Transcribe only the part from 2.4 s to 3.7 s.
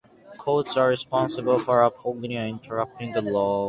interpreting the law.